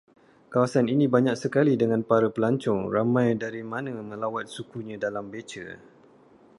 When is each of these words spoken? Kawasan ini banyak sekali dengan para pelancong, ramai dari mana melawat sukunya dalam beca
Kawasan 0.51 0.85
ini 0.93 1.05
banyak 1.15 1.35
sekali 1.43 1.73
dengan 1.81 2.01
para 2.09 2.25
pelancong, 2.35 2.81
ramai 2.95 3.29
dari 3.43 3.61
mana 3.73 3.91
melawat 4.11 4.45
sukunya 4.55 4.95
dalam 5.05 5.25
beca 5.33 5.65